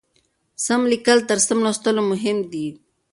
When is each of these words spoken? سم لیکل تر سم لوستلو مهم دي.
سم 0.65 0.81
لیکل 0.91 1.17
تر 1.27 1.37
سم 1.47 1.59
لوستلو 1.65 2.01
مهم 2.11 2.37
دي. 2.51 2.67